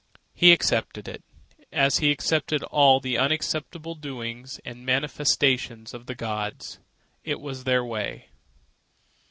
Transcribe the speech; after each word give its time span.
He 0.33 0.51
accepted 0.51 1.07
it 1.07 1.21
as 1.71 1.99
he 1.99 2.09
accepted 2.09 2.63
all 2.63 2.99
the 2.99 3.19
unaccountable 3.19 3.93
doings 3.93 4.59
and 4.65 4.83
manifestations 4.83 5.93
of 5.93 6.07
the 6.07 6.15
gods. 6.15 6.79
It 7.23 7.39
was 7.39 7.65
their 7.65 7.85
way. 7.85 8.27